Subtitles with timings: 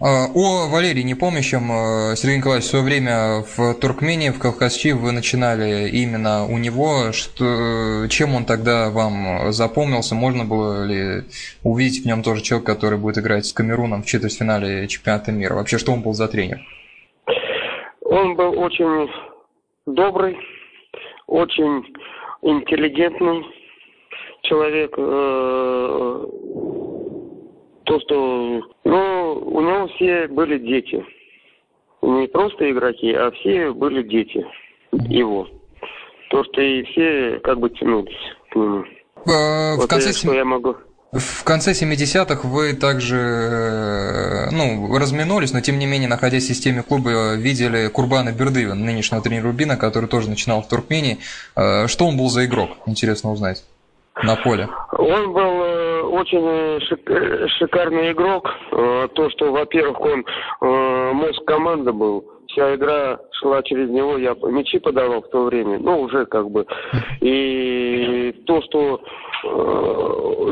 [0.00, 5.10] А, о Валерии Непомнящем, э, Сергей Николаевич, в свое время в Туркмении, в Кавказчи вы
[5.10, 7.10] начинали именно у него.
[7.10, 10.14] Что, чем он тогда вам запомнился?
[10.14, 11.24] Можно было ли
[11.64, 15.54] увидеть в нем тоже человек, который будет играть с Камеруном в четвертьфинале чемпионата мира?
[15.54, 16.60] Вообще, что он был за тренер?
[18.02, 19.10] Он был очень
[19.84, 20.38] добрый,
[21.26, 21.82] очень
[22.42, 23.44] интеллигентный
[24.42, 24.96] человек.
[27.88, 31.02] То, что, ну, у него все были дети.
[32.02, 34.44] Не просто игроки, а все были дети
[34.92, 35.48] его.
[36.30, 38.14] То, что и все как бы тянулись
[38.50, 38.84] к нему.
[39.26, 40.12] А, в вот конце...
[40.12, 40.76] что я могу...
[41.12, 46.82] В конце 70-х вы также э, ну, разминулись, но тем не менее, находясь в системе
[46.82, 51.20] клуба, видели Курбана Бердыева, нынешнего тренера Рубина, который тоже начинал в Туркмении.
[51.56, 52.76] Э, что он был за игрок?
[52.84, 53.64] Интересно узнать
[54.22, 54.68] на поле.
[54.92, 58.48] Он был э, очень э, э, шикарный игрок.
[58.72, 60.24] Э, то, что, во-первых, он
[60.60, 62.24] мозг команды был.
[62.48, 66.66] Вся игра шла через него, я мячи подавал в то время, ну, уже как бы.
[67.20, 69.00] И то, что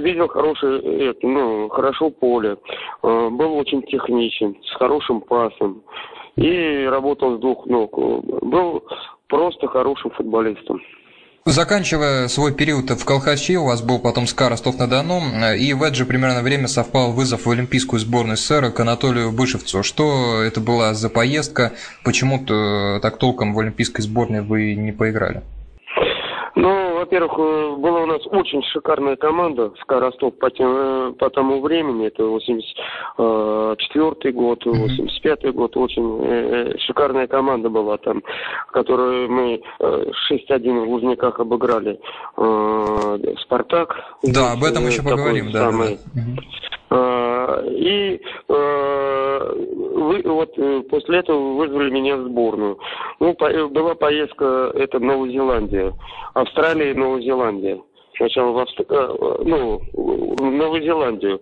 [0.00, 2.58] видел хороший, это, ну, хорошо поле,
[3.02, 5.82] был очень техничен, с хорошим пасом.
[6.36, 7.96] И работал с двух ног.
[7.96, 8.84] Был
[9.28, 10.80] просто хорошим футболистом.
[11.48, 16.04] Заканчивая свой период в Колхачи, у вас был потом СКА Ростов-на-Дону, и в это же
[16.04, 19.84] примерно время совпал вызов в Олимпийскую сборную СССР к Анатолию Бышевцу.
[19.84, 21.74] Что это была за поездка?
[22.02, 25.44] Почему-то так толком в Олимпийской сборной вы не поиграли?
[27.06, 31.60] Во-первых, э, была у нас очень шикарная команда СКА Ростов по, тем, э, по тому
[31.60, 32.08] времени.
[32.08, 35.76] Это 84 год, 85 год.
[35.76, 38.24] Очень э, шикарная команда была там,
[38.72, 42.00] которую мы 6-1 в Лужниках обыграли.
[43.42, 43.96] Спартак.
[44.22, 45.50] Да, об этом еще поговорим.
[45.52, 45.98] Да, самый.
[46.90, 47.62] да.
[47.66, 50.54] И вы, вот
[50.88, 52.78] после этого вызвали меня в сборную.
[53.20, 55.92] Ну, по, была поездка, это Новая Зеландия.
[56.34, 57.80] Австралия и Новая Зеландия.
[58.16, 58.84] Сначала в, Австр...
[58.88, 61.40] Э, ну, в Новую Зеландию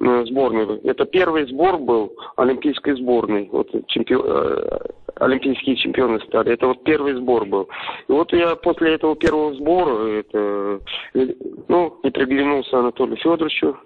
[0.00, 0.80] э, сборную.
[0.84, 3.48] Это первый сбор был олимпийской сборной.
[3.52, 4.78] Вот чемпион, э,
[5.16, 6.52] олимпийские чемпионы стали.
[6.52, 7.68] Это вот первый сбор был.
[8.08, 10.80] И вот я после этого первого сбора, это,
[11.68, 13.76] ну, и приглянулся Анатолию Федоровичу,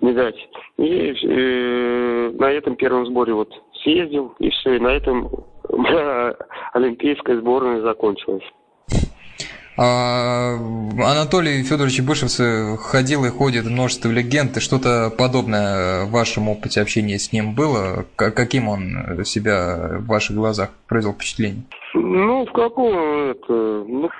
[0.00, 0.36] не дать.
[0.78, 5.30] И э, на этом первом сборе вот съездил, и все, и на этом
[6.72, 8.44] олимпийская сборная закончилась.
[9.82, 16.82] А, Анатолий Федорович Бышевцы ходил и ходит множество легенд, и что-то подобное в вашем опыте
[16.82, 18.04] общения с ним было?
[18.16, 21.62] Каким он себя в ваших глазах произвел впечатление?
[21.94, 22.94] Ну, в каком
[23.30, 23.52] это...
[23.88, 24.10] Ну,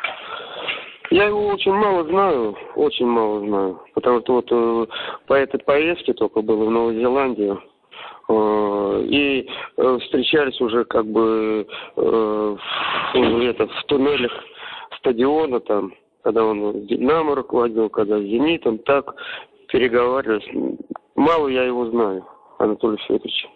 [1.11, 3.81] я его очень мало знаю, очень мало знаю.
[3.95, 4.87] Потому что вот э,
[5.27, 7.55] по этой поездке только было в Новой Зеландии.
[8.31, 14.33] Э, и э, встречались уже как бы это, в туннелях
[14.99, 15.93] стадиона там,
[16.23, 19.15] когда он Динамо руководил, когда Зенитом, так
[19.69, 20.49] переговаривались.
[21.17, 22.25] Мало я его знаю,
[22.59, 23.49] Анатолий Федорович.